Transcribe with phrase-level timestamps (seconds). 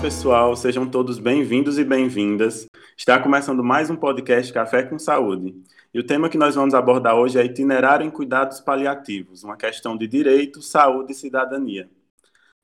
[0.00, 2.68] pessoal, sejam todos bem-vindos e bem-vindas.
[2.96, 5.60] Está começando mais um podcast Café com Saúde.
[5.92, 9.96] E o tema que nós vamos abordar hoje é itinerário em cuidados paliativos, uma questão
[9.96, 11.90] de direito, saúde e cidadania.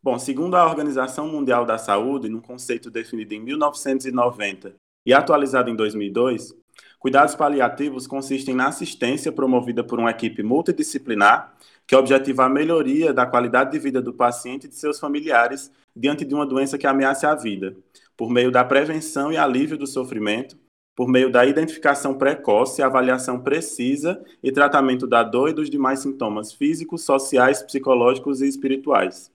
[0.01, 5.75] Bom, segundo a Organização Mundial da Saúde, num conceito definido em 1990 e atualizado em
[5.75, 6.55] 2002,
[7.01, 11.53] cuidados paliativos consistem na assistência promovida por uma equipe multidisciplinar
[11.85, 16.25] que objetiva a melhoria da qualidade de vida do paciente e de seus familiares diante
[16.25, 17.77] de uma doença que ameace a vida,
[18.17, 20.57] por meio da prevenção e alívio do sofrimento,
[20.95, 26.53] por meio da identificação precoce, avaliação precisa e tratamento da dor e dos demais sintomas
[26.53, 29.33] físicos, sociais, psicológicos e espirituais.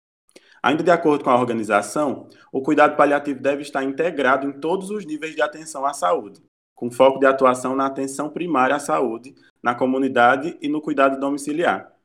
[0.63, 5.07] Ainda de acordo com a organização, o cuidado paliativo deve estar integrado em todos os
[5.07, 6.43] níveis de atenção à saúde,
[6.75, 11.96] com foco de atuação na atenção primária à saúde, na comunidade e no cuidado domiciliar.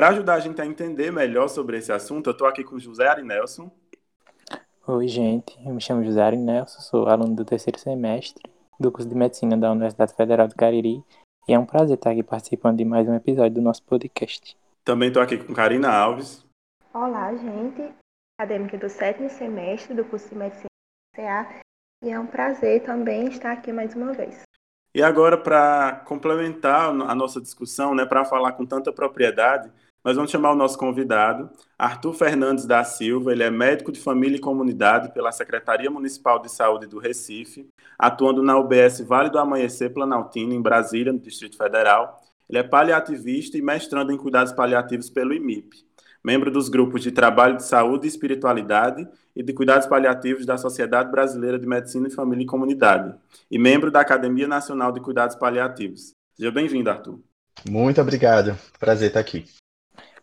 [0.00, 3.06] Para ajudar a gente a entender melhor sobre esse assunto, eu estou aqui com José
[3.06, 3.70] Ari Nelson.
[4.86, 5.58] Oi, gente.
[5.62, 8.42] Eu me chamo José Ari Nelson, sou aluno do terceiro semestre
[8.80, 11.04] do curso de Medicina da Universidade Federal do Cariri
[11.46, 14.56] e é um prazer estar aqui participando de mais um episódio do nosso podcast.
[14.86, 16.46] Também estou aqui com Karina Alves.
[16.94, 17.92] Olá, gente.
[18.40, 21.60] Acadêmica do sétimo semestre do curso de Medicina do CA
[22.02, 24.44] e é um prazer também estar aqui mais uma vez.
[24.94, 29.70] E agora, para complementar a nossa discussão, né, para falar com tanta propriedade,
[30.04, 33.32] nós vamos chamar o nosso convidado, Arthur Fernandes da Silva.
[33.32, 38.42] Ele é médico de família e comunidade pela Secretaria Municipal de Saúde do Recife, atuando
[38.42, 42.20] na UBS Vale do Amanhecer Planaltina, em Brasília, no Distrito Federal.
[42.48, 45.90] Ele é paliativista e mestrando em cuidados paliativos pelo IMIP
[46.22, 51.10] membro dos grupos de trabalho de saúde e espiritualidade e de cuidados paliativos da Sociedade
[51.10, 53.14] Brasileira de Medicina e Família e Comunidade,
[53.50, 56.12] e membro da Academia Nacional de Cuidados Paliativos.
[56.34, 57.20] Seja bem-vindo, Arthur.
[57.68, 58.56] Muito obrigado.
[58.78, 59.44] Prazer estar aqui.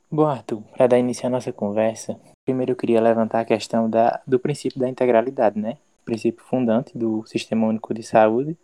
[0.09, 4.21] Bom, Arthur, para dar início à nossa conversa, primeiro eu queria levantar a questão da,
[4.25, 5.75] do princípio da integralidade, né?
[6.05, 8.55] princípio fundante do Sistema Único de Saúde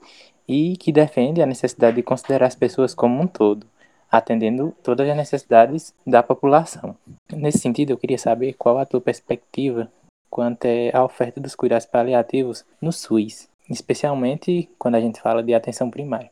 [0.47, 3.67] e que defende a necessidade de considerar as pessoas como um todo,
[4.09, 6.95] atendendo todas as necessidades da população.
[7.29, 9.91] Nesse sentido, eu queria saber qual a tua perspectiva
[10.29, 15.89] quanto à oferta dos cuidados paliativos no SUS, especialmente quando a gente fala de atenção
[15.91, 16.31] primária.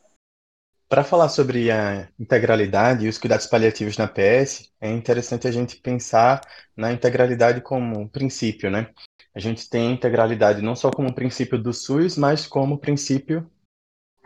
[0.92, 5.78] Para falar sobre a integralidade e os cuidados paliativos na PS, é interessante a gente
[5.78, 6.42] pensar
[6.76, 8.92] na integralidade como um princípio, né?
[9.34, 13.50] A gente tem a integralidade não só como um princípio do SUS, mas como princípio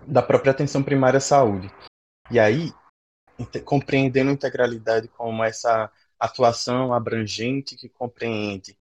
[0.08, 1.70] da própria atenção primária à saúde.
[2.32, 2.72] E aí,
[3.64, 5.88] compreendendo integralidade como essa
[6.18, 8.76] atuação abrangente que compreende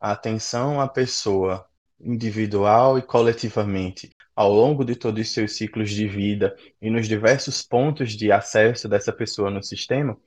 [0.00, 1.68] a atenção à pessoa
[2.00, 7.62] individual e coletivamente ao longo de todos os seus ciclos de vida e nos diversos
[7.62, 10.18] pontos de acesso dessa pessoa no sistema,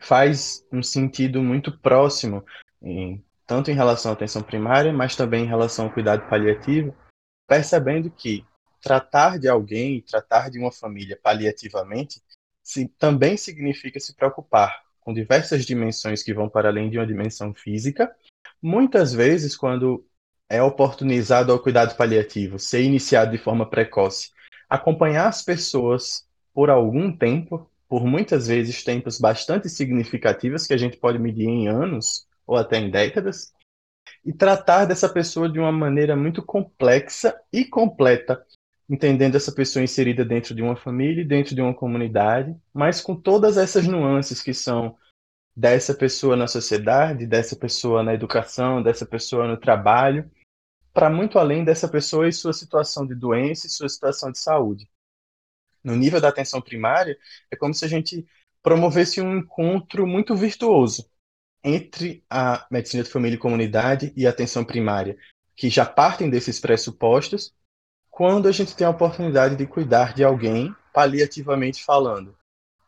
[0.00, 2.44] faz um sentido muito próximo,
[2.82, 6.94] em, tanto em relação à atenção primária, mas também em relação ao cuidado paliativo,
[7.46, 8.44] percebendo que
[8.80, 12.22] tratar de alguém, tratar de uma família paliativamente,
[12.62, 17.54] se, também significa se preocupar com diversas dimensões que vão para além de uma dimensão
[17.54, 18.14] física.
[18.60, 20.06] Muitas vezes, quando
[20.48, 24.30] é oportunizado ao cuidado paliativo ser iniciado de forma precoce,
[24.68, 30.96] acompanhar as pessoas por algum tempo, por muitas vezes tempos bastante significativos, que a gente
[30.96, 33.52] pode medir em anos ou até em décadas,
[34.24, 38.44] e tratar dessa pessoa de uma maneira muito complexa e completa,
[38.88, 43.58] entendendo essa pessoa inserida dentro de uma família, dentro de uma comunidade, mas com todas
[43.58, 44.96] essas nuances que são
[45.54, 50.30] dessa pessoa na sociedade, dessa pessoa na educação, dessa pessoa no trabalho,
[50.98, 54.90] para muito além dessa pessoa e sua situação de doença e sua situação de saúde.
[55.84, 57.16] No nível da atenção primária,
[57.48, 58.26] é como se a gente
[58.60, 61.08] promovesse um encontro muito virtuoso
[61.62, 65.16] entre a medicina de família e comunidade e a atenção primária,
[65.54, 67.54] que já partem desses pressupostos
[68.10, 72.36] quando a gente tem a oportunidade de cuidar de alguém, paliativamente falando.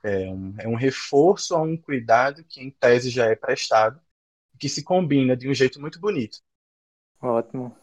[0.02, 4.00] É um, é um reforço a um cuidado que, em tese, já é prestado,
[4.58, 6.38] que se combina de um jeito muito bonito.
[7.22, 7.76] Ótimo.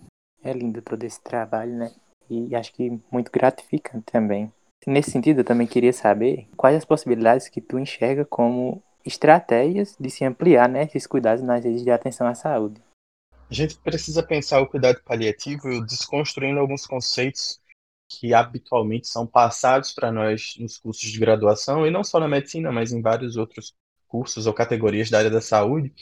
[0.44, 1.92] É lindo todo esse trabalho, né?
[2.30, 4.51] E acho que muito gratificante também.
[4.86, 10.10] Nesse sentido, eu também queria saber quais as possibilidades que tu enxerga como estratégias de
[10.10, 12.81] se ampliar né, esses cuidados nas redes de atenção à saúde.
[13.50, 17.62] A gente precisa pensar o cuidado paliativo desconstruindo alguns conceitos
[18.10, 22.72] que habitualmente são passados para nós nos cursos de graduação, e não só na medicina,
[22.72, 23.75] mas em vários outros
[24.07, 25.94] cursos ou categorias da área da saúde,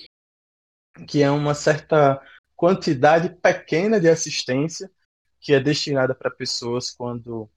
[1.07, 2.21] que é uma certa
[2.55, 4.89] quantidade pequena de assistência
[5.39, 7.49] que é destinada para pessoas quando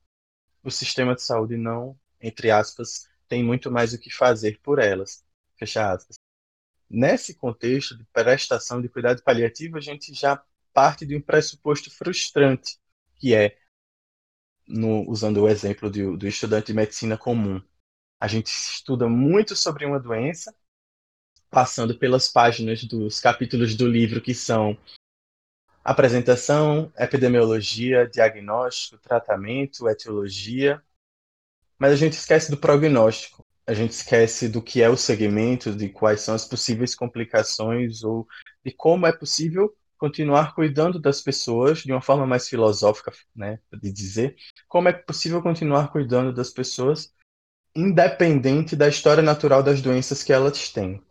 [0.62, 5.25] o sistema de saúde não, entre aspas, tem muito mais o que fazer por elas.
[5.56, 6.17] Fecha aspas.
[6.89, 10.43] Nesse contexto de prestação de cuidado paliativo, a gente já
[10.73, 12.79] parte de um pressuposto frustrante,
[13.17, 13.59] que é,
[14.67, 17.62] no, usando o exemplo do, do estudante de medicina comum,
[18.21, 20.55] a gente estuda muito sobre uma doença,
[21.50, 24.77] passando pelas páginas dos capítulos do livro que são
[25.83, 30.83] apresentação, epidemiologia, diagnóstico, tratamento, etiologia,
[31.79, 33.47] mas a gente esquece do prognóstico.
[33.67, 38.27] A gente esquece do que é o segmento, de quais são as possíveis complicações ou
[38.65, 43.93] de como é possível continuar cuidando das pessoas de uma forma mais filosófica, né, de
[43.93, 44.37] dizer,
[44.69, 47.12] como é possível continuar cuidando das pessoas
[47.75, 51.03] independente da história natural das doenças que elas têm.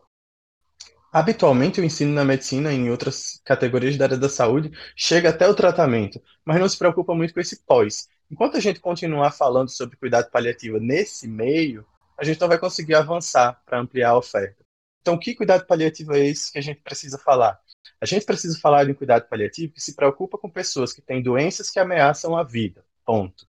[1.12, 5.48] Habitualmente, o ensino na medicina e em outras categorias da área da saúde chega até
[5.48, 8.07] o tratamento, mas não se preocupa muito com esse pós.
[8.30, 11.86] Enquanto a gente continuar falando sobre cuidado paliativo nesse meio,
[12.18, 14.65] a gente não vai conseguir avançar para ampliar a oferta.
[15.01, 17.57] Então, que cuidado paliativo é esse que a gente precisa falar?
[18.01, 21.24] A gente precisa falar de um cuidado paliativo que se preocupa com pessoas que têm
[21.24, 22.83] doenças que ameaçam a vida.
[23.06, 23.48] Ponto.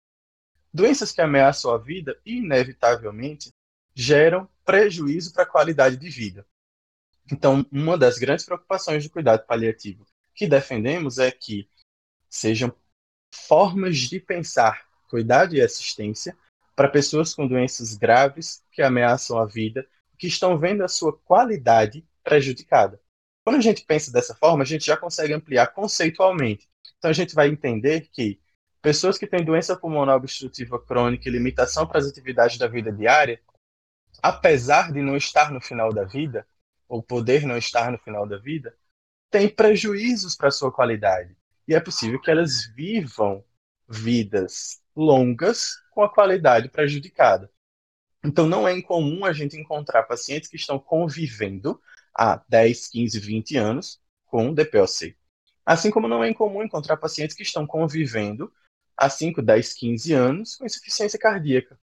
[0.72, 3.50] Doenças que ameaçam a vida, inevitavelmente,
[3.96, 6.46] geram prejuízo para a qualidade de vida.
[7.32, 11.68] Então, uma das grandes preocupações do cuidado paliativo que defendemos é que
[12.30, 12.74] sejam
[13.34, 16.38] formas de pensar cuidado e assistência
[16.76, 19.88] para pessoas com doenças graves que ameaçam a vida,
[20.18, 23.02] que estão vendo a sua qualidade prejudicada.
[23.44, 26.68] Quando a gente pensa dessa forma, a gente já consegue ampliar conceitualmente.
[26.98, 28.40] Então a gente vai entender que
[28.82, 33.42] pessoas que têm doença pulmonar obstrutiva crônica e limitação para as atividades da vida diária,
[34.22, 36.46] apesar de não estar no final da vida,
[36.88, 38.76] ou poder não estar no final da vida,
[39.30, 41.36] têm prejuízos para a sua qualidade.
[41.68, 43.44] E é possível que elas vivam
[43.88, 47.52] vidas longas com a qualidade prejudicada.
[48.24, 51.82] Então, não é incomum a gente encontrar pacientes que estão convivendo
[52.14, 55.16] há 10, 15, 20 anos com DPOC.
[55.66, 58.52] Assim como não é incomum encontrar pacientes que estão convivendo
[58.96, 61.80] há 5, 10, 15 anos com insuficiência cardíaca.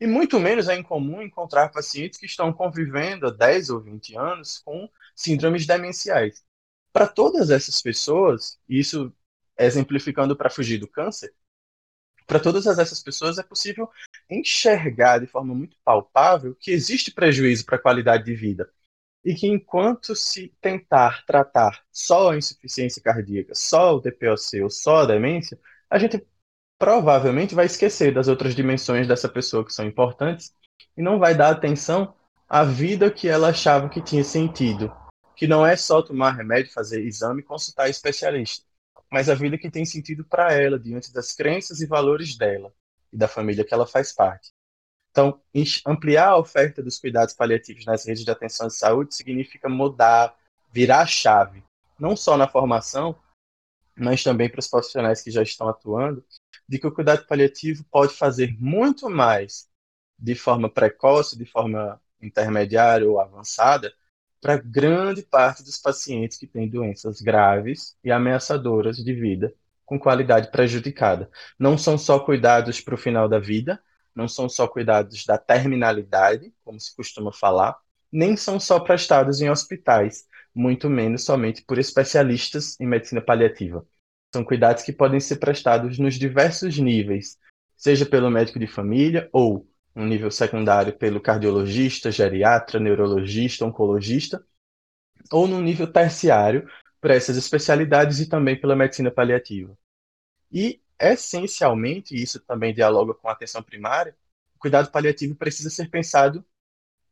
[0.00, 4.58] E muito menos é incomum encontrar pacientes que estão convivendo há 10 ou 20 anos
[4.58, 6.44] com síndromes demenciais.
[6.92, 9.12] Para todas essas pessoas, isso
[9.58, 11.34] exemplificando para fugir do câncer,
[12.28, 13.90] para todas essas pessoas é possível
[14.30, 18.70] enxergar de forma muito palpável que existe prejuízo para a qualidade de vida.
[19.24, 24.98] E que enquanto se tentar tratar só a insuficiência cardíaca, só o DPOC ou só
[24.98, 25.58] a demência,
[25.88, 26.24] a gente
[26.78, 30.54] provavelmente vai esquecer das outras dimensões dessa pessoa que são importantes
[30.96, 32.14] e não vai dar atenção
[32.48, 34.92] à vida que ela achava que tinha sentido.
[35.36, 38.68] Que não é só tomar remédio, fazer exame consultar especialista
[39.10, 42.72] mas a vida que tem sentido para ela, diante das crenças e valores dela
[43.12, 44.52] e da família que ela faz parte.
[45.10, 45.40] Então,
[45.86, 50.36] ampliar a oferta dos cuidados paliativos nas redes de atenção de saúde significa mudar,
[50.70, 51.64] virar a chave,
[51.98, 53.18] não só na formação,
[53.96, 56.24] mas também para os profissionais que já estão atuando,
[56.68, 59.68] de que o cuidado paliativo pode fazer muito mais
[60.18, 63.92] de forma precoce, de forma intermediária ou avançada,
[64.40, 69.54] para grande parte dos pacientes que têm doenças graves e ameaçadoras de vida
[69.84, 71.30] com qualidade prejudicada.
[71.58, 73.82] Não são só cuidados para o final da vida,
[74.14, 77.76] não são só cuidados da terminalidade, como se costuma falar,
[78.12, 83.86] nem são só prestados em hospitais, muito menos somente por especialistas em medicina paliativa.
[84.32, 87.38] São cuidados que podem ser prestados nos diversos níveis,
[87.76, 94.44] seja pelo médico de família ou um nível secundário pelo cardiologista, geriatra, neurologista, oncologista,
[95.32, 96.68] ou no nível terciário
[97.00, 99.76] para essas especialidades e também pela medicina paliativa.
[100.52, 104.16] E, essencialmente, isso também dialoga com a atenção primária,
[104.54, 106.44] o cuidado paliativo precisa ser pensado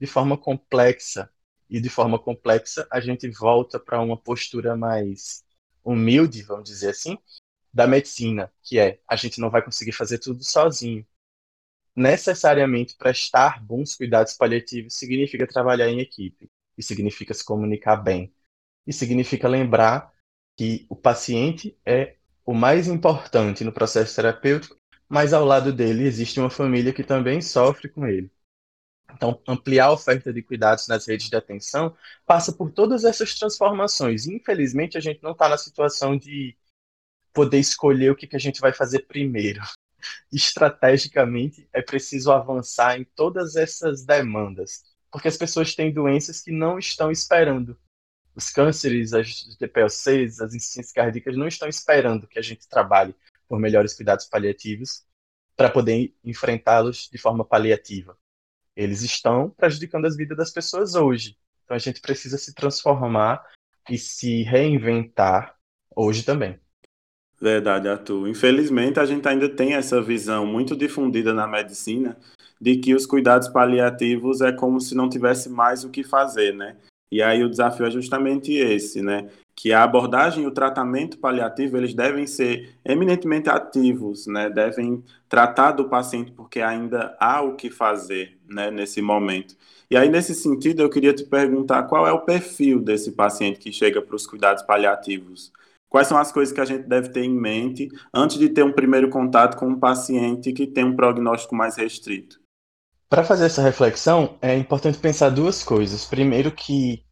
[0.00, 1.30] de forma complexa.
[1.68, 5.44] E de forma complexa, a gente volta para uma postura mais
[5.92, 7.18] humilde, vamos dizer assim,
[7.72, 11.06] da medicina, que é a gente não vai conseguir fazer tudo sozinho
[11.96, 18.34] necessariamente prestar bons cuidados paliativos significa trabalhar em equipe, e significa se comunicar bem,
[18.86, 20.12] e significa lembrar
[20.56, 24.76] que o paciente é o mais importante no processo terapêutico,
[25.08, 28.30] mas ao lado dele existe uma família que também sofre com ele.
[29.16, 31.96] Então, ampliar a oferta de cuidados nas redes de atenção
[32.26, 34.26] passa por todas essas transformações.
[34.26, 36.54] Infelizmente, a gente não está na situação de
[37.32, 39.62] poder escolher o que, que a gente vai fazer primeiro
[40.30, 46.78] estrategicamente é preciso avançar em todas essas demandas, porque as pessoas têm doenças que não
[46.78, 47.78] estão esperando.
[48.34, 53.14] Os cânceres, as DPLCs, as insuficiências cardíacas não estão esperando que a gente trabalhe
[53.48, 55.06] por melhores cuidados paliativos
[55.56, 58.14] para poder enfrentá-los de forma paliativa.
[58.76, 61.36] Eles estão prejudicando as vidas das pessoas hoje.
[61.64, 63.42] Então a gente precisa se transformar
[63.90, 65.56] e se reinventar
[65.94, 66.58] hoje também.
[67.40, 68.28] Verdade, Arthur.
[68.28, 72.16] Infelizmente, a gente ainda tem essa visão muito difundida na medicina
[72.60, 76.76] de que os cuidados paliativos é como se não tivesse mais o que fazer, né?
[77.10, 79.28] E aí o desafio é justamente esse, né?
[79.54, 84.50] Que a abordagem e o tratamento paliativo, eles devem ser eminentemente ativos, né?
[84.50, 89.56] Devem tratar do paciente porque ainda há o que fazer, né, nesse momento.
[89.90, 93.72] E aí, nesse sentido, eu queria te perguntar qual é o perfil desse paciente que
[93.72, 95.52] chega para os cuidados paliativos.
[95.88, 98.72] Quais são as coisas que a gente deve ter em mente antes de ter um
[98.72, 102.40] primeiro contato com um paciente que tem um prognóstico mais restrito?
[103.08, 106.04] Para fazer essa reflexão, é importante pensar duas coisas.
[106.04, 107.04] Primeiro, que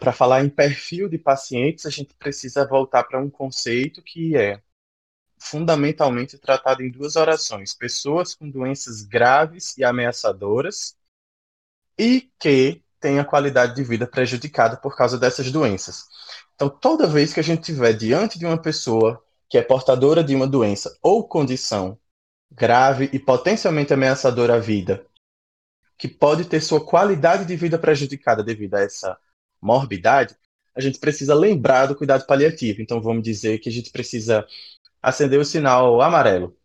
[0.00, 4.60] para falar em perfil de pacientes, a gente precisa voltar para um conceito que é
[5.50, 10.96] fundamentalmente tratado em duas orações: pessoas com doenças graves e ameaçadoras
[11.98, 16.04] e que têm a qualidade de vida prejudicada por causa dessas doenças.
[16.54, 20.34] Então, toda vez que a gente estiver diante de uma pessoa que é portadora de
[20.34, 21.98] uma doença ou condição
[22.50, 25.06] grave e potencialmente ameaçadora à vida,
[25.98, 29.16] que pode ter sua qualidade de vida prejudicada devido a essa
[29.60, 30.36] morbidade,
[30.74, 32.82] a gente precisa lembrar do cuidado paliativo.
[32.82, 34.46] Então, vamos dizer que a gente precisa
[35.06, 36.58] acender o sinal amarelo.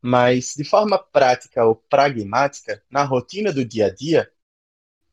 [0.00, 4.30] Mas, de forma prática ou pragmática, na rotina do dia a dia,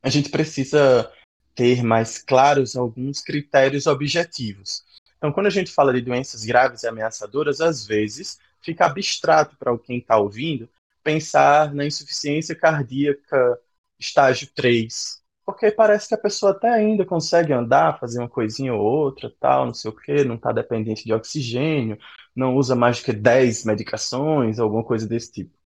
[0.03, 1.11] a gente precisa
[1.55, 4.83] ter mais claros alguns critérios objetivos.
[5.17, 9.75] Então, quando a gente fala de doenças graves e ameaçadoras, às vezes fica abstrato para
[9.79, 10.69] quem está ouvindo
[11.03, 13.59] pensar na insuficiência cardíaca
[13.97, 18.81] estágio 3, porque parece que a pessoa até ainda consegue andar, fazer uma coisinha ou
[18.81, 21.97] outra, tal, não sei o quê, não está dependente de oxigênio,
[22.35, 25.61] não usa mais do que 10 medicações, alguma coisa desse tipo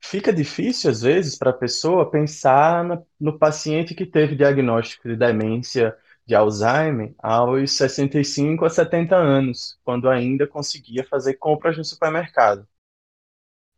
[0.00, 2.84] fica difícil, às vezes, para a pessoa pensar
[3.18, 10.08] no, paciente que teve diagnóstico de demência de Alzheimer aos 65 a 70 anos, quando
[10.08, 12.66] ainda conseguia fazer compras no supermercado.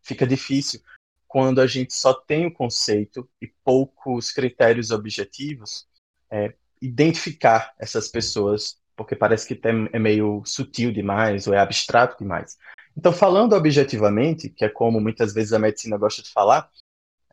[0.03, 0.81] Fica difícil
[1.29, 5.87] quando a gente só tem o conceito e poucos critérios objetivos,
[6.29, 12.59] é, identificar essas pessoas, porque parece que é meio sutil demais ou é abstrato demais.
[12.95, 16.69] Então, falando objetivamente, que é como muitas vezes a medicina gosta de falar,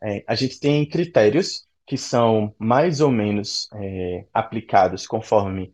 [0.00, 5.70] é, a gente tem critérios que são mais ou menos é, aplicados conforme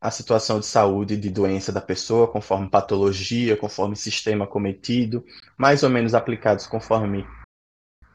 [0.00, 5.22] a situação de saúde de doença da pessoa, conforme patologia, conforme sistema cometido,
[5.58, 7.26] mais ou menos aplicados conforme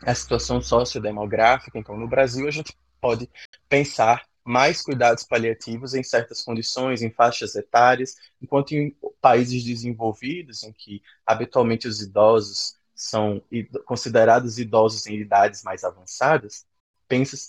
[0.02, 1.78] a situação sociodemográfica.
[1.78, 3.30] Então, no Brasil, a gente pode
[3.70, 10.72] pensar mais cuidados paliativos em certas condições, em faixas etárias, enquanto em países desenvolvidos, em
[10.74, 13.42] que habitualmente os idosos são
[13.86, 16.66] considerados idosos em idades mais avançadas,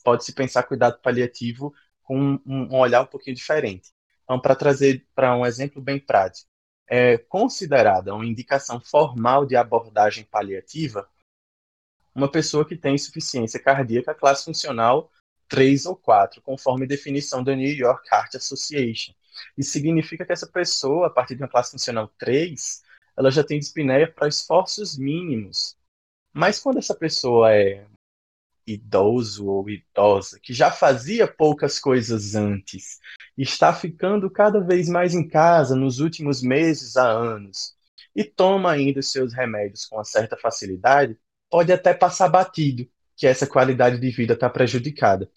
[0.03, 3.91] pode-se pensar cuidado paliativo com um, olhar um pouquinho diferente.
[4.23, 6.49] Então, para trazer para um exemplo bem prático,
[6.89, 11.09] é considerada uma indicação formal de abordagem paliativa
[12.15, 15.11] uma pessoa que tem insuficiência cardíaca classe funcional
[15.49, 19.13] três ou quatro, conforme definição da New York Heart Association.
[19.57, 22.83] Isso significa que essa pessoa, a partir de uma classe funcional 3,
[23.17, 25.77] ela já tem dispneia para esforços mínimos.
[26.33, 27.87] Mas quando essa pessoa é
[28.67, 32.99] idoso ou idosa, que já fazia poucas coisas antes,
[33.37, 37.75] está ficando cada vez mais em casa nos últimos meses a anos,
[38.17, 41.19] e toma ainda os seus remédios com uma certa facilidade,
[41.51, 45.30] pode até passar batido que essa qualidade de vida está prejudicada.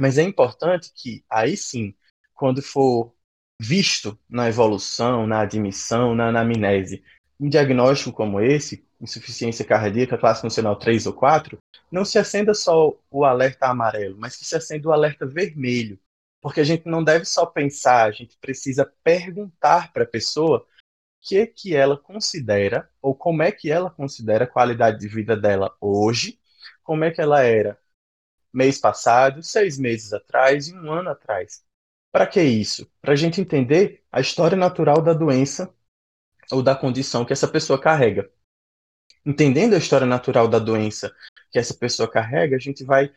[0.00, 1.94] Mas é importante que, aí sim,
[2.34, 3.14] quando for
[3.60, 7.04] visto na evolução, na admissão, na anamnese,
[7.38, 11.58] um diagnóstico como esse, insuficiência cardíaca, classe funcional 3 ou 4,
[11.90, 15.98] não se acenda só o alerta amarelo, mas que se acenda o alerta vermelho.
[16.40, 20.64] Porque a gente não deve só pensar, a gente precisa perguntar para a pessoa o
[21.20, 25.72] que, que ela considera, ou como é que ela considera a qualidade de vida dela
[25.80, 26.40] hoje
[26.82, 27.78] como é que ela era
[28.52, 31.64] mês passado, seis meses atrás e um ano atrás.
[32.10, 32.90] Para que isso?
[33.00, 35.74] Para a gente entender a história natural da doença
[36.50, 38.30] ou da condição que essa pessoa carrega.
[39.24, 41.14] Entendendo a história natural da doença
[41.50, 43.10] que essa pessoa carrega, a gente vai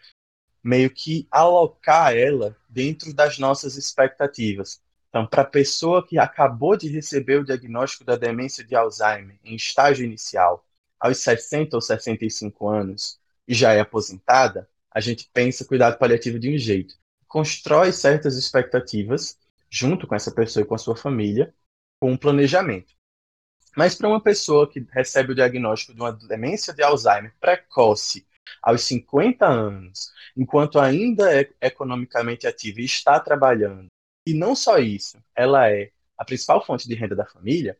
[0.64, 4.82] meio que alocar ela dentro das nossas expectativas.
[5.10, 9.56] Então, para a pessoa que acabou de receber o diagnóstico da demência de Alzheimer em
[9.56, 10.66] estágio inicial,
[11.00, 16.54] aos 60 ou 65 anos, e já é aposentada, a gente pensa cuidado paliativo de
[16.54, 16.96] um jeito.
[17.28, 19.38] Constrói certas expectativas
[19.70, 21.54] junto com essa pessoa e com a sua família,
[22.00, 22.94] com um planejamento.
[23.76, 28.26] Mas para uma pessoa que recebe o diagnóstico de uma demência de Alzheimer precoce
[28.62, 33.88] aos 50 anos, enquanto ainda é economicamente ativa e está trabalhando,
[34.26, 37.78] e não só isso, ela é a principal fonte de renda da família,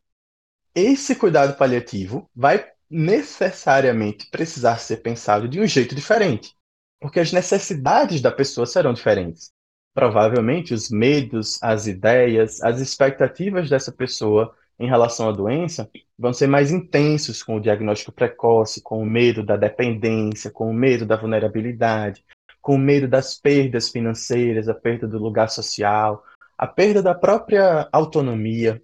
[0.76, 6.56] esse cuidado paliativo vai necessariamente precisar ser pensado de um jeito diferente,
[7.00, 9.52] porque as necessidades da pessoa serão diferentes.
[9.94, 16.48] Provavelmente os medos, as ideias, as expectativas dessa pessoa em relação à doença vão ser
[16.48, 21.16] mais intensos com o diagnóstico precoce, com o medo da dependência, com o medo da
[21.16, 22.26] vulnerabilidade,
[22.62, 26.24] com o medo das perdas financeiras, a perda do lugar social,
[26.58, 28.82] a perda da própria autonomia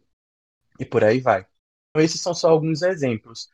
[0.80, 1.46] e por aí vai.
[1.90, 3.50] Então, esses são só alguns exemplos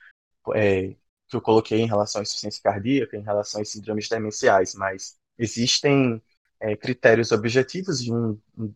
[0.56, 0.96] é,
[1.28, 6.22] que eu coloquei em relação à insuficiência cardíaca, em relação às síndromes demenciais, mas existem
[6.60, 8.74] é, critérios objetivos e um, um,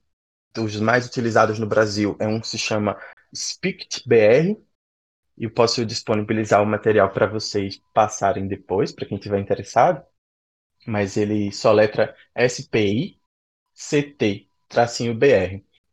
[0.53, 2.97] dos mais utilizados no Brasil é um que se chama
[3.33, 4.57] SPICT-BR,
[5.37, 10.05] e eu posso disponibilizar o material para vocês passarem depois, para quem estiver interessado,
[10.85, 13.21] mas ele soletra SPI-CT-BR.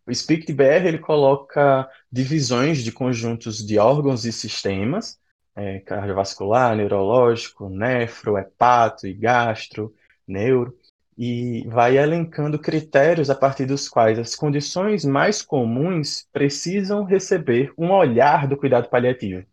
[0.06, 5.20] O SPICT-BR ele coloca divisões de conjuntos de órgãos e sistemas,
[5.58, 9.92] é, cardiovascular, neurológico, nefro, hepato e gastro,
[10.26, 10.78] neuro,
[11.16, 17.90] e vai elencando critérios a partir dos quais as condições mais comuns precisam receber um
[17.90, 19.44] olhar do cuidado paliativo.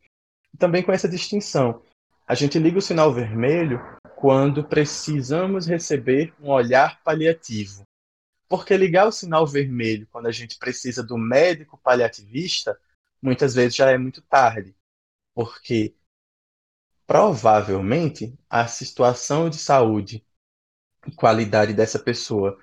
[0.59, 1.81] Também com essa distinção,
[2.27, 3.81] a gente liga o sinal vermelho
[4.15, 7.81] quando precisamos receber um olhar paliativo.
[8.47, 12.77] Porque ligar o sinal vermelho quando a gente precisa do médico paliativista,
[13.19, 14.75] muitas vezes já é muito tarde.
[15.35, 15.93] Porque
[17.05, 20.25] provavelmente a situação de saúde
[21.15, 22.57] qualidade dessa pessoa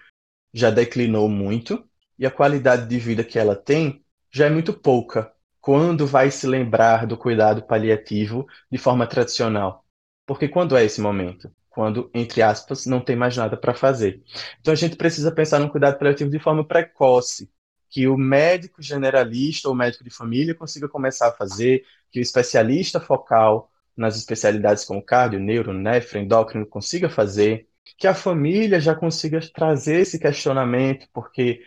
[0.53, 1.89] já declinou muito
[2.19, 5.33] e a qualidade de vida que ela tem já é muito pouca.
[5.61, 9.85] Quando vai se lembrar do cuidado paliativo de forma tradicional?
[10.27, 11.51] Porque quando é esse momento?
[11.71, 14.23] Quando, entre aspas, não tem mais nada para fazer.
[14.61, 17.51] Então a gente precisa pensar no cuidado paliativo de forma precoce,
[17.93, 22.99] que o médico generalista ou médico de família consiga começar a fazer, que o especialista
[22.99, 29.41] focal nas especialidades como cardio, neuro, nefro, endócrino consiga fazer, que a família já consiga
[29.53, 31.63] trazer esse questionamento, porque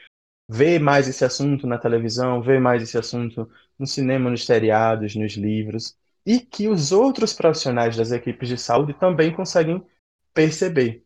[0.50, 5.34] vê mais esse assunto na televisão, vê mais esse assunto no cinema, nos seriados, nos
[5.34, 9.86] livros, e que os outros profissionais das equipes de saúde também conseguem
[10.34, 11.06] perceber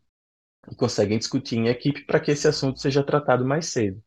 [0.71, 4.01] e conseguem discutir em equipe para que esse assunto seja tratado mais cedo.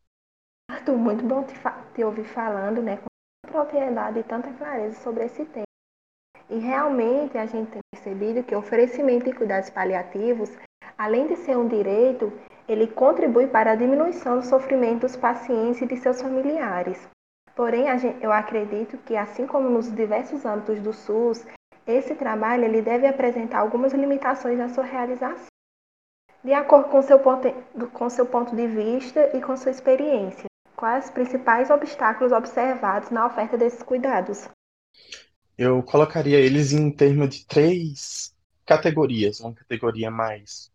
[0.69, 1.53] Arthur, muito bom te,
[1.93, 5.65] te ouvir falando, né, com propriedade e tanta clareza sobre esse tema.
[6.49, 10.55] E realmente a gente tem percebido que o oferecimento de cuidados paliativos
[10.97, 12.31] Além de ser um direito,
[12.67, 17.09] ele contribui para a diminuição do sofrimento dos pacientes e de seus familiares.
[17.55, 17.85] Porém,
[18.21, 21.45] eu acredito que, assim como nos diversos âmbitos do SUS,
[21.85, 25.47] esse trabalho ele deve apresentar algumas limitações na sua realização,
[26.43, 27.51] de acordo com seu ponto,
[27.91, 30.45] com seu ponto de vista e com sua experiência.
[30.83, 34.49] Quais os principais obstáculos observados na oferta desses cuidados?
[35.57, 39.39] Eu colocaria eles em termos de três categorias.
[39.39, 40.69] Uma categoria mais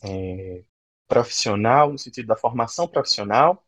[0.00, 0.62] é,
[1.08, 3.66] profissional, no sentido da formação profissional,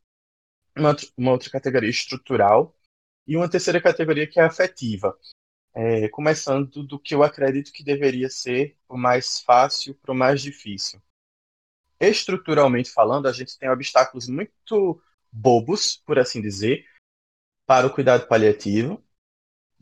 [0.76, 2.72] uma, uma, outra categoria estrutural
[3.26, 5.18] e uma terceira categoria que é afetiva.
[5.74, 10.40] É, começando do que eu acredito que deveria ser o mais fácil para o mais
[10.40, 11.02] difícil.
[11.98, 16.84] Estruturalmente falando, a gente tem obstáculos muito bobos, por assim dizer,
[17.66, 19.02] para o cuidado paliativo,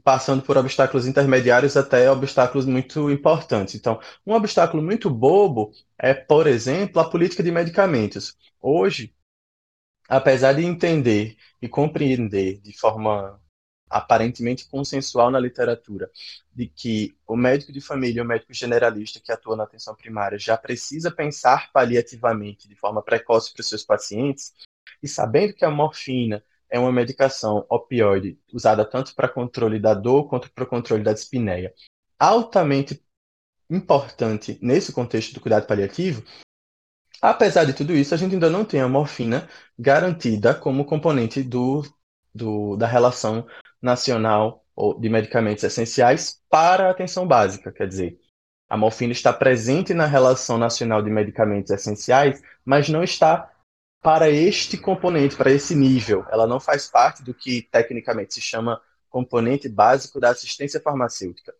[0.03, 3.75] passando por obstáculos intermediários até obstáculos muito importantes.
[3.75, 8.37] Então, um obstáculo muito bobo é, por exemplo, a política de medicamentos.
[8.61, 9.15] Hoje,
[10.09, 13.41] apesar de entender e compreender de forma
[13.89, 16.11] aparentemente consensual na literatura
[16.53, 20.57] de que o médico de família, o médico generalista que atua na atenção primária já
[20.57, 24.53] precisa pensar paliativamente de forma precoce para os seus pacientes,
[25.03, 30.29] e sabendo que a morfina é uma medicação opioide usada tanto para controle da dor
[30.29, 31.73] quanto para controle da dispneia.
[32.19, 33.03] Altamente
[33.71, 36.23] importante nesse contexto do cuidado paliativo,
[37.21, 41.83] apesar de tudo isso, a gente ainda não tem a morfina garantida como componente do,
[42.35, 43.47] do, da relação
[43.81, 44.65] nacional
[45.01, 47.73] de medicamentos essenciais para a atenção básica.
[47.73, 48.19] Quer dizer,
[48.69, 53.51] a morfina está presente na relação nacional de medicamentos essenciais, mas não está
[54.01, 56.25] para este componente, para esse nível.
[56.31, 61.55] Ela não faz parte do que tecnicamente se chama componente básico da assistência farmacêutica.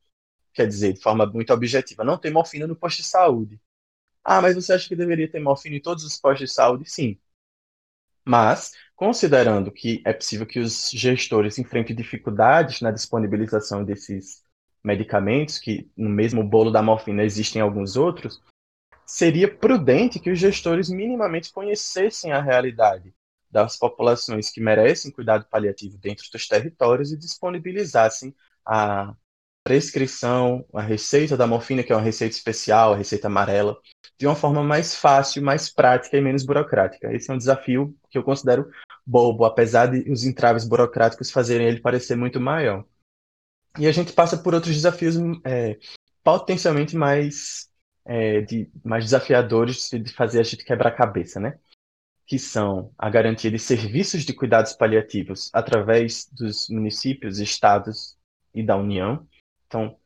[0.53, 3.61] Quer dizer, de forma muito objetiva, não tem morfina no posto de saúde.
[4.25, 6.91] Ah, mas você acha que deveria ter morfina em todos os postos de saúde?
[6.91, 7.19] Sim.
[8.25, 14.43] Mas, considerando que é possível que os gestores enfrentem dificuldades na disponibilização desses
[14.83, 18.43] medicamentos, que no mesmo bolo da morfina existem alguns outros,
[19.07, 23.15] seria prudente que os gestores minimamente conhecessem a realidade
[23.49, 28.35] das populações que merecem cuidado paliativo dentro dos territórios e disponibilizassem
[28.67, 29.15] a
[29.63, 33.77] prescrição, a receita da morfina, que é uma receita especial, a receita amarela,
[34.19, 37.13] de uma forma mais fácil, mais prática e menos burocrática.
[37.13, 38.71] Esse é um desafio que eu considero
[39.05, 42.85] bobo, apesar de os entraves burocráticos fazerem ele parecer muito maior.
[43.79, 45.79] E a gente passa por outros desafios é,
[46.23, 47.69] potencialmente mais,
[48.07, 51.59] é, de, mais desafiadores de fazer a gente quebrar a cabeça, né?
[52.27, 58.17] Que são a garantia de serviços de cuidados paliativos através dos municípios, estados
[58.55, 59.27] e da União.
[59.67, 59.99] Então,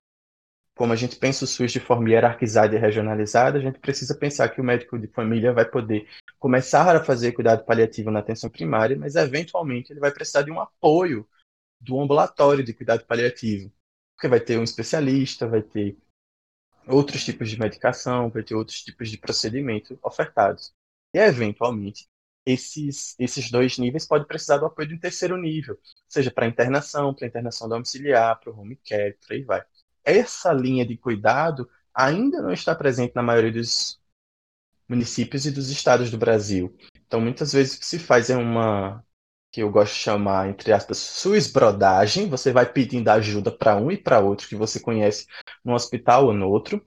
[0.75, 4.49] como a gente pensa o SUS de forma hierarquizada e regionalizada, a gente precisa pensar
[4.49, 6.09] que o médico de família vai poder
[6.39, 10.59] começar a fazer cuidado paliativo na atenção primária, mas eventualmente ele vai precisar de um
[10.59, 11.29] apoio
[11.79, 13.71] do ambulatório de cuidado paliativo,
[14.17, 15.99] porque vai ter um especialista, vai ter
[16.91, 20.73] outros tipos de medicação, vai ter outros tipos de procedimento ofertados.
[21.15, 22.09] E eventualmente
[22.47, 27.15] esses, esses dois níveis podem precisar do apoio de um terceiro nível, seja para internação,
[27.15, 29.63] para internação domiciliar, para o home care, por aí vai
[30.05, 34.01] essa linha de cuidado ainda não está presente na maioria dos
[34.89, 36.77] municípios e dos estados do Brasil.
[37.07, 39.05] Então, muitas vezes o que se faz é uma
[39.51, 42.29] que eu gosto de chamar, entre aspas, suisbrodagem.
[42.29, 45.27] Você vai pedindo ajuda para um e para outro que você conhece
[45.65, 46.85] num hospital ou no outro.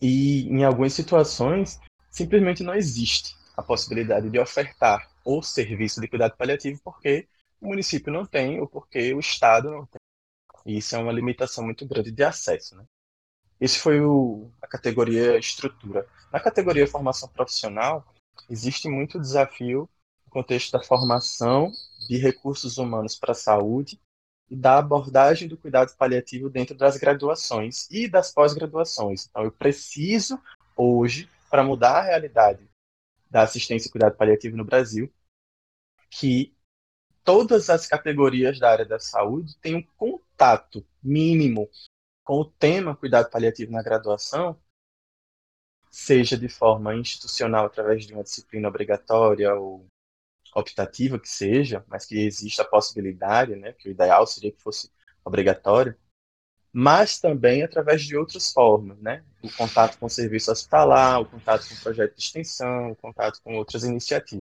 [0.00, 6.36] E em algumas situações, simplesmente não existe a possibilidade de ofertar o serviço de cuidado
[6.36, 7.26] paliativo porque
[7.60, 10.00] o município não tem ou porque o Estado não tem.
[10.66, 12.76] E isso é uma limitação muito grande de acesso.
[12.76, 12.84] Né?
[13.60, 16.06] Esse foi o, a categoria estrutura.
[16.32, 18.04] Na categoria formação profissional,
[18.50, 19.88] existe muito desafio no
[20.34, 21.70] contexto da formação
[22.08, 24.00] de recursos humanos para a saúde
[24.50, 29.26] e da abordagem do cuidado paliativo dentro das graduações e das pós-graduações.
[29.30, 30.38] Então, eu preciso,
[30.76, 32.68] hoje, para mudar a realidade
[33.30, 35.08] da assistência e cuidado paliativo no Brasil,
[36.10, 36.52] que
[37.22, 41.70] todas as categorias da área da saúde tenham contato mínimo
[42.24, 44.60] com o tema cuidado paliativo na graduação,
[45.90, 49.86] seja de forma institucional através de uma disciplina obrigatória ou
[50.54, 54.90] optativa que seja, mas que exista a possibilidade, né, que o ideal seria que fosse
[55.24, 55.96] obrigatório,
[56.72, 61.68] mas também através de outras formas, né, o contato com o serviço hospitalar, o contato
[61.68, 64.42] com o projeto de extensão, o contato com outras iniciativas.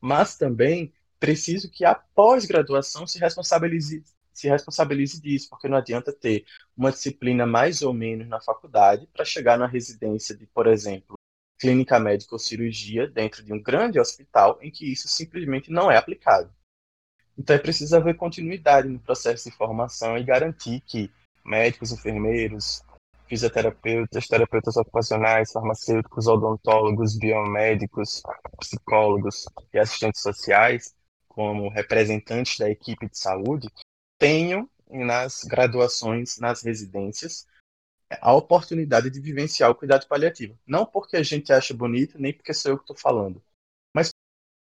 [0.00, 4.04] Mas também preciso que a pós-graduação se responsabilize
[4.36, 6.44] se responsabilize disso, porque não adianta ter
[6.76, 11.15] uma disciplina mais ou menos na faculdade para chegar na residência de, por exemplo,
[11.58, 15.96] clínica médica ou cirurgia dentro de um grande hospital em que isso simplesmente não é
[15.96, 16.50] aplicado.
[17.38, 21.10] Então é preciso haver continuidade no processo de formação e garantir que
[21.44, 22.82] médicos, enfermeiros,
[23.28, 28.22] fisioterapeutas, terapeutas ocupacionais, farmacêuticos, odontólogos, biomédicos,
[28.58, 30.94] psicólogos e assistentes sociais,
[31.28, 33.68] como representantes da equipe de saúde,
[34.18, 37.46] tenham nas graduações, nas residências,
[38.20, 40.58] a oportunidade de vivenciar o cuidado paliativo.
[40.66, 43.42] Não porque a gente acha bonito, nem porque sou eu que estou falando,
[43.94, 44.10] mas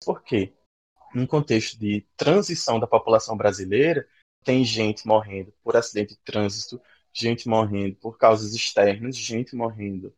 [0.04, 0.52] porque,
[1.14, 4.06] num contexto de transição da população brasileira,
[4.44, 6.80] tem gente morrendo por acidente de trânsito,
[7.12, 10.14] gente morrendo por causas externas, gente morrendo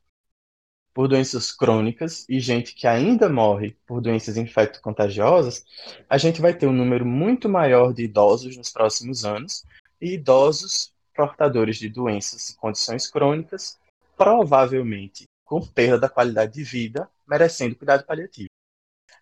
[0.97, 5.63] por doenças crônicas e gente que ainda morre por doenças infecto-contagiosas,
[6.09, 9.63] a gente vai ter um número muito maior de idosos nos próximos anos
[10.01, 13.79] e idosos portadores de doenças e condições crônicas,
[14.17, 18.49] provavelmente com perda da qualidade de vida, merecendo cuidado paliativo.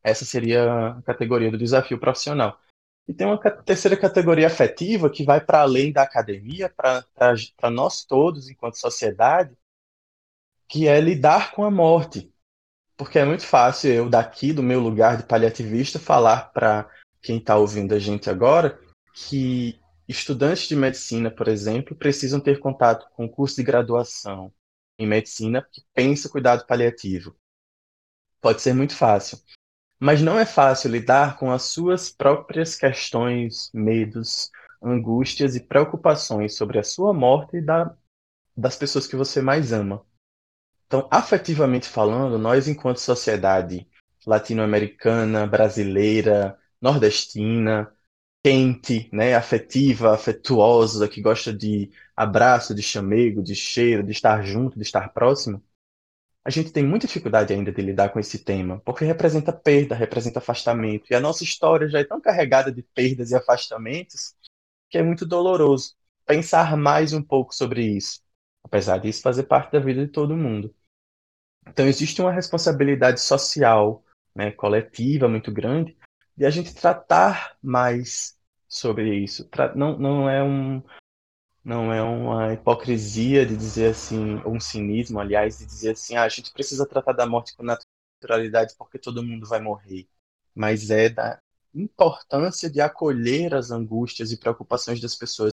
[0.02, 2.58] Essa seria a categoria do desafio profissional.
[3.06, 8.48] E tem uma terceira categoria afetiva que vai para além da academia, para nós todos,
[8.48, 9.54] enquanto sociedade,
[10.66, 12.32] que é lidar com a morte.
[12.96, 16.88] Porque é muito fácil eu, daqui do meu lugar de paliativista, falar para
[17.20, 18.80] quem está ouvindo a gente agora
[19.12, 19.78] que
[20.08, 24.52] estudantes de medicina, por exemplo, precisam ter contato com o curso de graduação
[24.98, 27.36] em medicina que pensa cuidado paliativo.
[28.40, 29.38] Pode ser muito fácil.
[29.98, 34.50] Mas não é fácil lidar com as suas próprias questões, medos,
[34.82, 37.96] angústias e preocupações sobre a sua morte e da,
[38.56, 40.04] das pessoas que você mais ama.
[40.86, 43.88] Então, afetivamente falando, nós, enquanto sociedade
[44.26, 47.93] latino-americana, brasileira, nordestina,
[48.44, 54.76] quente, né, afetiva, afetuosa, que gosta de abraço, de chamego, de cheiro, de estar junto,
[54.76, 55.62] de estar próximo,
[56.44, 60.40] a gente tem muita dificuldade ainda de lidar com esse tema, porque representa perda, representa
[60.40, 61.06] afastamento.
[61.10, 64.34] E a nossa história já é tão carregada de perdas e afastamentos
[64.90, 65.94] que é muito doloroso
[66.26, 68.24] pensar mais um pouco sobre isso
[68.64, 70.74] apesar disso fazer parte da vida de todo mundo.
[71.68, 74.02] Então existe uma responsabilidade social
[74.34, 75.96] né, coletiva muito grande,
[76.36, 78.36] de a gente tratar mais
[78.68, 79.48] sobre isso.
[79.74, 80.82] Não, não é um
[81.64, 86.24] não é uma hipocrisia de dizer assim, ou um cinismo, aliás, de dizer assim, ah,
[86.24, 90.06] a gente precisa tratar da morte com naturalidade porque todo mundo vai morrer.
[90.54, 91.40] Mas é da
[91.74, 95.50] importância de acolher as angústias e preocupações das pessoas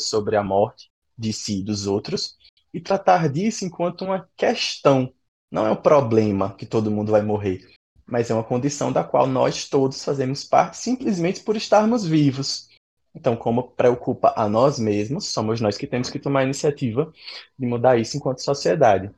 [0.00, 2.36] sobre a morte de si e dos outros
[2.74, 5.14] e tratar disso enquanto uma questão.
[5.50, 7.72] Não é um problema que todo mundo vai morrer,
[8.12, 12.68] mas é uma condição da qual nós todos fazemos parte simplesmente por estarmos vivos.
[13.14, 17.10] Então, como preocupa a nós mesmos, somos nós que temos que tomar a iniciativa
[17.58, 19.10] de mudar isso enquanto sociedade.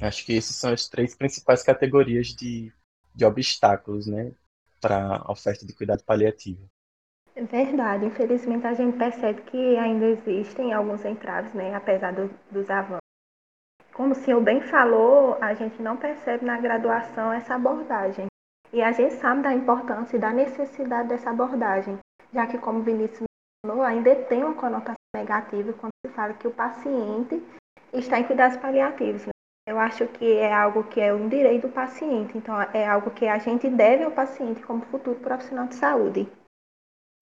[0.00, 2.72] Acho que essas são as três principais categorias de,
[3.12, 4.30] de obstáculos né,
[4.80, 6.64] para a oferta de cuidado paliativo.
[7.34, 12.70] É verdade, infelizmente a gente percebe que ainda existem alguns entraves, né, apesar do, dos
[12.70, 13.02] avanços.
[13.92, 18.27] Como o senhor bem falou, a gente não percebe na graduação essa abordagem.
[18.72, 21.98] E a gente sabe da importância e da necessidade dessa abordagem,
[22.32, 23.24] já que, como Vinícius
[23.64, 27.42] mencionou, ainda tem uma conotação negativa quando se fala que o paciente
[27.92, 29.24] está em cuidados paliativos.
[29.24, 29.32] Né?
[29.66, 33.26] Eu acho que é algo que é um direito do paciente, então é algo que
[33.26, 36.28] a gente deve ao paciente como futuro profissional de saúde.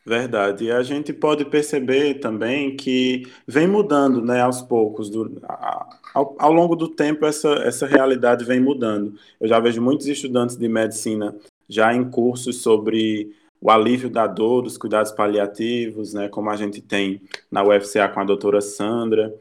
[0.07, 0.67] Verdade.
[0.67, 5.11] E a gente pode perceber também que vem mudando, né, aos poucos.
[5.11, 9.19] Do, a, ao, ao, longo do tempo, essa, essa realidade vem mudando.
[9.41, 11.35] Eu já vejo muitos estudantes de medicina
[11.69, 16.81] já em cursos sobre o alívio da dor, dos cuidados paliativos, né, como a gente
[16.81, 19.35] tem na UFCA com a doutora Sandra.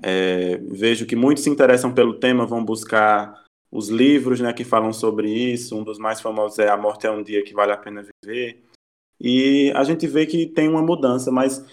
[0.00, 4.92] É, vejo que muitos se interessam pelo tema, vão buscar os livros né, que falam
[4.92, 5.76] sobre isso.
[5.76, 8.63] Um dos mais famosos é A Morte é um Dia que Vale a Pena Viver
[9.20, 11.64] e a gente vê que tem uma mudança, mas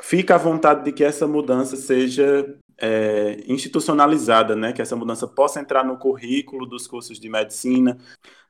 [0.00, 4.72] fica à vontade de que essa mudança seja é, institucionalizada, né?
[4.72, 7.98] que essa mudança possa entrar no currículo dos cursos de medicina,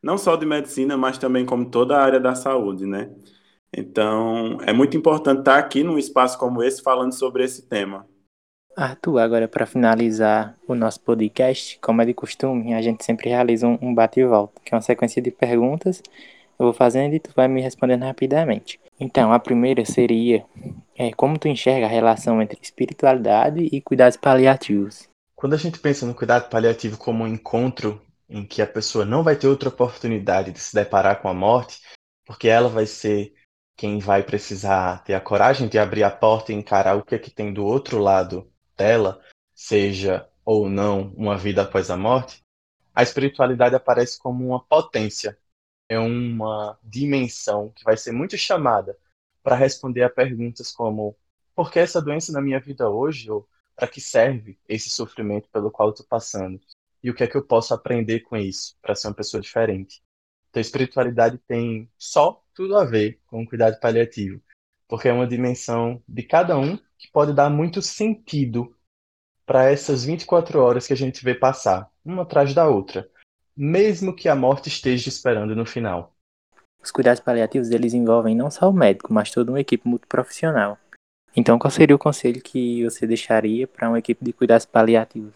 [0.02, 2.86] não só de medicina, mas também como toda a área da saúde.
[2.86, 3.10] Né?
[3.74, 8.06] Então, é muito importante estar aqui num espaço como esse falando sobre esse tema.
[8.76, 13.66] Arthur, agora para finalizar o nosso podcast, como é de costume, a gente sempre realiza
[13.66, 16.00] um bate e volta, que é uma sequência de perguntas
[16.58, 18.80] eu vou fazendo e tu vai me respondendo rapidamente.
[18.98, 20.44] Então, a primeira seria:
[20.96, 25.08] é, como tu enxerga a relação entre espiritualidade e cuidados paliativos?
[25.36, 29.22] Quando a gente pensa no cuidado paliativo como um encontro em que a pessoa não
[29.22, 31.80] vai ter outra oportunidade de se deparar com a morte,
[32.26, 33.32] porque ela vai ser
[33.76, 37.18] quem vai precisar ter a coragem de abrir a porta e encarar o que é
[37.18, 39.20] que tem do outro lado dela,
[39.54, 42.42] seja ou não uma vida após a morte,
[42.92, 45.38] a espiritualidade aparece como uma potência
[45.88, 48.96] é uma dimensão que vai ser muito chamada
[49.42, 51.16] para responder a perguntas como:
[51.54, 53.30] por que essa doença na minha vida hoje?
[53.30, 56.60] Ou para que serve esse sofrimento pelo qual estou passando?
[57.02, 60.02] E o que é que eu posso aprender com isso para ser uma pessoa diferente?
[60.50, 64.42] Então, a espiritualidade tem só tudo a ver com o cuidado paliativo,
[64.88, 68.76] porque é uma dimensão de cada um que pode dar muito sentido
[69.46, 73.08] para essas 24 horas que a gente vê passar, uma atrás da outra
[73.58, 76.14] mesmo que a morte esteja esperando no final.
[76.80, 80.78] Os cuidados paliativos eles envolvem não só o médico, mas toda uma equipe multiprofissional.
[81.34, 85.34] Então, qual seria o conselho que você deixaria para uma equipe de cuidados paliativos?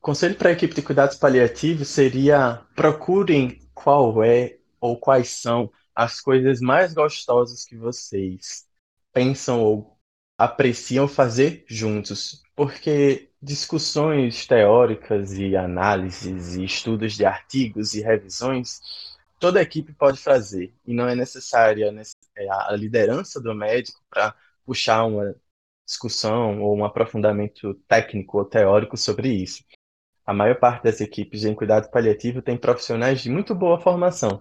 [0.00, 6.20] Conselho para a equipe de cuidados paliativos seria procurem qual é ou quais são as
[6.20, 8.66] coisas mais gostosas que vocês
[9.12, 9.98] pensam ou
[10.38, 18.80] apreciam fazer juntos, porque discussões teóricas e análises e estudos de artigos e revisões
[19.42, 21.92] toda equipe pode fazer e não é necessária
[22.36, 25.34] é, a liderança do médico para puxar uma
[25.84, 29.64] discussão ou um aprofundamento técnico ou teórico sobre isso.
[30.24, 34.40] A maior parte das equipes em cuidado paliativo tem profissionais de muito boa formação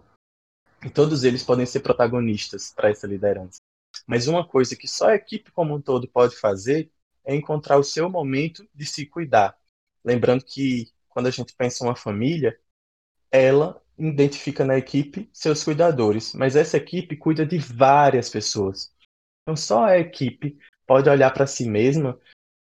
[0.85, 3.59] e todos eles podem ser protagonistas para essa liderança.
[4.05, 6.91] Mas uma coisa que só a equipe como um todo pode fazer
[7.25, 9.57] é encontrar o seu momento de se cuidar.
[10.03, 12.57] Lembrando que quando a gente pensa em uma família,
[13.29, 18.91] ela identifica na equipe seus cuidadores, mas essa equipe cuida de várias pessoas.
[19.43, 20.57] Então só a equipe
[20.87, 22.19] pode olhar para si mesma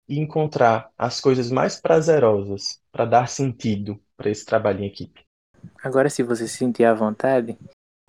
[0.07, 5.25] e encontrar as coisas mais prazerosas para dar sentido para esse trabalho em equipe.
[5.83, 7.57] Agora, se você se sentir à vontade,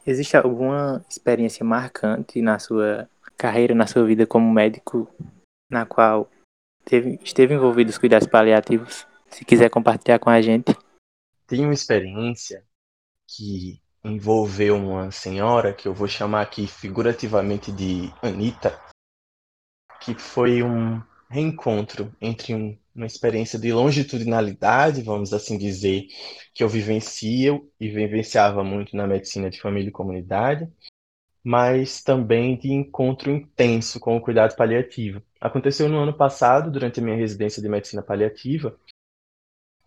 [0.06, 5.08] existe alguma experiência marcante na sua carreira, na sua vida como médico,
[5.70, 6.30] na qual
[6.86, 9.06] teve, esteve envolvido os cuidados paliativos?
[9.28, 10.74] Se quiser compartilhar com a gente.
[11.46, 12.64] Tem uma experiência
[13.26, 18.80] que envolveu uma senhora, que eu vou chamar aqui figurativamente de Anita,
[20.00, 26.06] que foi um reencontro entre um uma experiência de longitudinalidade, vamos assim dizer,
[26.54, 30.66] que eu vivencio e vivenciava muito na medicina de família e comunidade,
[31.46, 35.22] mas também de encontro intenso com o cuidado paliativo.
[35.40, 38.76] Aconteceu no ano passado, durante a minha residência de medicina paliativa,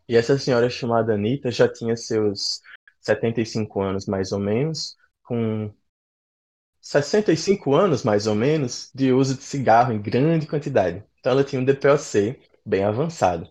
[0.07, 2.61] e essa senhora chamada Anitta já tinha seus
[3.01, 5.69] 75 anos mais ou menos, com
[6.79, 11.03] 65 anos mais ou menos de uso de cigarro em grande quantidade.
[11.19, 13.49] Então ela tinha um DPOC bem avançado.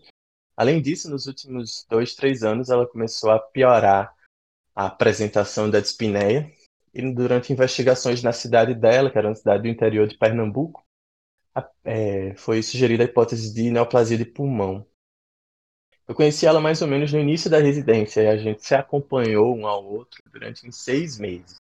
[0.57, 4.11] Além disso, nos últimos dois, três anos, ela começou a piorar
[4.75, 6.51] a apresentação da dispneia
[7.01, 10.85] durante investigações na cidade dela, que era uma cidade do interior de Pernambuco,
[11.83, 14.85] é, foi sugerida a hipótese de neoplasia de pulmão.
[16.07, 19.55] Eu conheci ela mais ou menos no início da residência e a gente se acompanhou
[19.55, 21.57] um ao outro durante seis meses.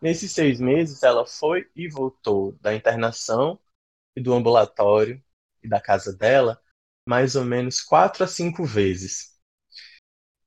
[0.00, 3.58] Nesses seis meses, ela foi e voltou da internação
[4.16, 5.22] e do ambulatório
[5.62, 6.60] e da casa dela
[7.06, 9.31] mais ou menos quatro a cinco vezes.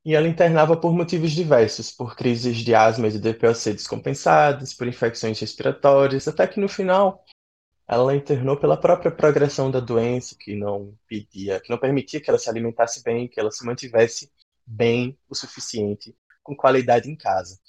[0.06, 4.88] E ela internava por motivos diversos, por crises de asma e de DPOC descompensadas, por
[4.88, 7.26] infecções respiratórias, até que no final
[7.88, 12.38] ela internou pela própria progressão da doença, que não pedia, que não permitia que ela
[12.38, 14.32] se alimentasse bem, que ela se mantivesse
[14.66, 17.60] bem o suficiente, com qualidade em casa.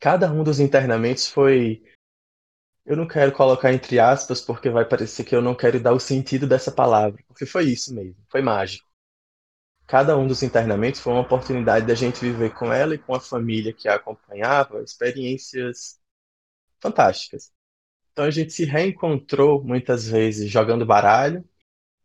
[0.00, 1.82] Cada um dos internamentos foi
[2.84, 6.00] eu não quero colocar entre aspas porque vai parecer que eu não quero dar o
[6.00, 8.86] sentido dessa palavra, porque foi isso mesmo, foi mágico.
[9.86, 13.20] Cada um dos internamentos foi uma oportunidade da gente viver com ela e com a
[13.20, 16.00] família que a acompanhava experiências
[16.80, 17.52] fantásticas.
[18.12, 21.44] Então a gente se reencontrou muitas vezes jogando baralho,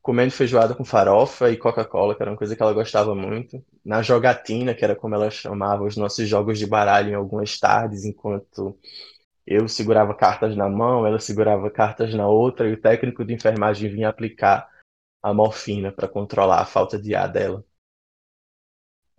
[0.01, 4.01] comendo feijoada com farofa e Coca-Cola, que era uma coisa que ela gostava muito, na
[4.01, 8.77] jogatina, que era como ela chamava os nossos jogos de baralho em algumas tardes, enquanto
[9.45, 13.89] eu segurava cartas na mão, ela segurava cartas na outra e o técnico de enfermagem
[13.91, 14.69] vinha aplicar
[15.21, 17.65] a morfina para controlar a falta de ar dela.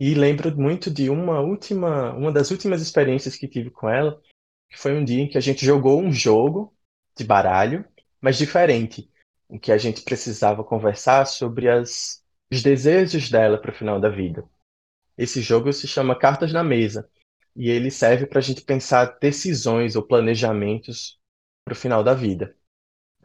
[0.04, 4.20] E lembro muito de uma última, uma das últimas experiências que tive com ela,
[4.68, 6.74] que foi um dia em que a gente jogou um jogo
[7.16, 7.84] de baralho,
[8.20, 9.08] mas diferente,
[9.48, 12.20] em que a gente precisava conversar sobre as,
[12.52, 14.44] os desejos dela para o final da vida.
[15.16, 17.08] Esse jogo se chama Cartas na Mesa
[17.54, 21.16] e ele serve para a gente pensar decisões ou planejamentos
[21.64, 22.56] para o final da vida.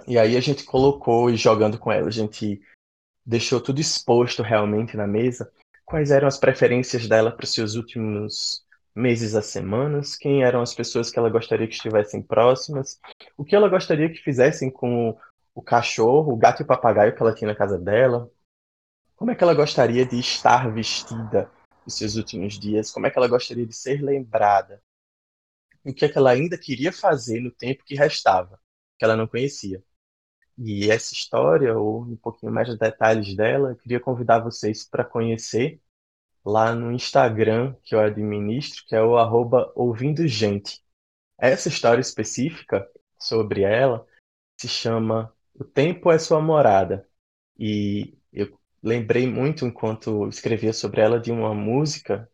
[0.08, 2.62] E aí a gente colocou e jogando com ela, a gente
[3.26, 5.52] deixou tudo exposto realmente na mesa.
[5.88, 8.62] Quais eram as preferências dela para os seus últimos
[8.94, 13.00] meses a semanas, quem eram as pessoas que ela gostaria que estivessem próximas,
[13.38, 15.18] o que ela gostaria que fizessem com
[15.56, 18.30] o cachorro, o gato e o papagaio que ela tinha na casa dela,
[19.16, 21.50] como é que ela gostaria de estar vestida
[21.86, 24.84] nos seus últimos dias, como é que ela gostaria de ser lembrada,
[25.86, 28.60] o que é que ela ainda queria fazer no tempo que restava,
[29.00, 29.82] que ela não conhecia.
[30.58, 35.06] E essa história, ou um pouquinho mais de detalhes dela, eu queria convidar vocês para
[35.06, 35.82] conhecer
[36.44, 40.84] lá no Instagram que eu administro, que é o arroba ouvindo gente.
[41.38, 42.90] Essa história específica
[43.20, 44.08] sobre ela
[44.60, 47.08] se chama O Tempo é Sua Morada.
[47.60, 52.30] E eu lembrei muito, enquanto escrevia sobre ela, de uma música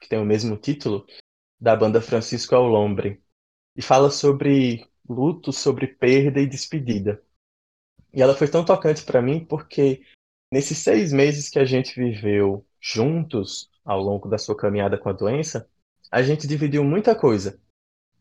[0.00, 1.06] que tem o mesmo título,
[1.60, 3.22] da banda Francisco Alombre.
[3.76, 7.22] E fala sobre luto, sobre perda e despedida.
[8.12, 10.02] E ela foi tão tocante para mim porque
[10.52, 15.12] nesses seis meses que a gente viveu juntos ao longo da sua caminhada com a
[15.12, 15.68] doença,
[16.10, 17.60] a gente dividiu muita coisa.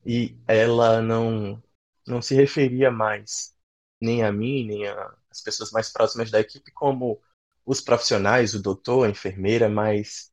[0.06, 1.62] E ela não,
[2.06, 3.56] não se referia mais
[4.00, 7.20] nem a mim, nem às pessoas mais próximas da equipe como
[7.66, 10.32] os profissionais, o doutor, a enfermeira, mas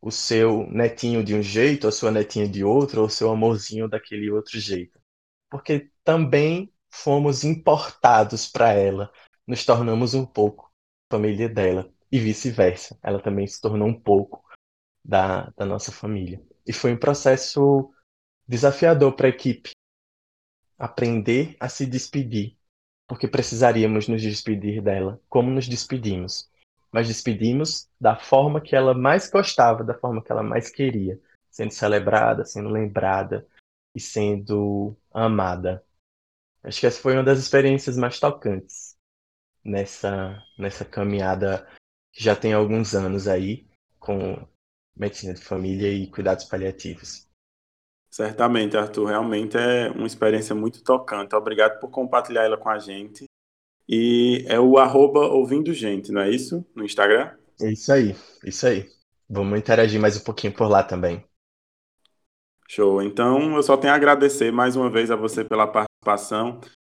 [0.00, 3.88] o seu netinho de um jeito, a sua netinha de outro, ou o seu amorzinho
[3.88, 4.98] daquele outro jeito.
[5.50, 9.12] Porque também fomos importados para ela,
[9.46, 10.70] nos tornamos um pouco
[11.10, 12.98] família dela e vice-versa.
[13.02, 14.44] Ela também se tornou um pouco
[15.04, 16.42] da, da nossa família.
[16.66, 17.92] E foi um processo
[18.46, 19.70] desafiador para a equipe
[20.78, 22.56] aprender a se despedir,
[23.06, 26.50] porque precisaríamos nos despedir dela, como nos despedimos.
[26.90, 31.20] Mas despedimos da forma que ela mais gostava, da forma que ela mais queria,
[31.50, 33.46] sendo celebrada, sendo lembrada
[33.94, 35.84] e sendo amada.
[36.62, 38.96] Acho que essa foi uma das experiências mais tocantes
[39.64, 41.66] nessa, nessa caminhada
[42.12, 43.66] que já tem alguns anos aí
[43.98, 44.46] com
[44.96, 47.28] medicina de família e cuidados paliativos.
[48.10, 51.34] Certamente, Arthur, realmente é uma experiência muito tocante.
[51.34, 53.24] Obrigado por compartilhar ela com a gente.
[53.88, 56.64] E é o arroba ouvindo gente, não é isso?
[56.74, 57.36] No Instagram?
[57.60, 58.88] É isso aí, isso aí.
[59.28, 61.24] Vamos interagir mais um pouquinho por lá também.
[62.68, 63.02] Show.
[63.02, 65.89] Então, eu só tenho a agradecer mais uma vez a você pela participação.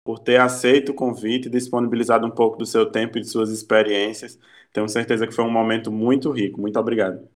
[0.04, 3.50] Por ter aceito o convite e disponibilizado um pouco do seu tempo e de suas
[3.50, 4.38] experiências.
[4.72, 6.60] Tenho certeza que foi um momento muito rico.
[6.60, 7.28] Muito obrigado.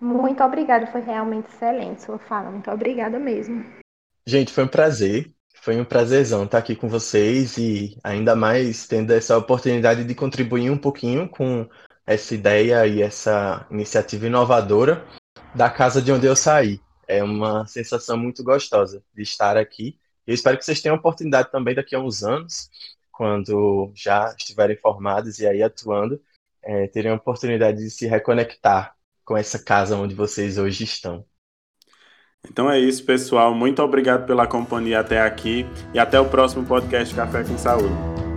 [0.00, 2.50] Muito obrigada, foi realmente excelente sua fala.
[2.50, 3.64] Muito obrigada mesmo.
[4.26, 5.30] Gente, foi um prazer.
[5.62, 10.70] Foi um prazerzão estar aqui com vocês e ainda mais tendo essa oportunidade de contribuir
[10.70, 11.68] um pouquinho com
[12.06, 15.04] essa ideia e essa iniciativa inovadora
[15.54, 16.80] da casa de onde eu saí.
[17.06, 19.99] É uma sensação muito gostosa de estar aqui.
[20.26, 22.70] Eu espero que vocês tenham a oportunidade também daqui a uns anos,
[23.10, 26.20] quando já estiverem formados e aí atuando,
[26.62, 28.94] é, terem a oportunidade de se reconectar
[29.24, 31.24] com essa casa onde vocês hoje estão.
[32.48, 33.54] Então é isso, pessoal.
[33.54, 38.29] Muito obrigado pela companhia até aqui e até o próximo podcast Café com Saúde.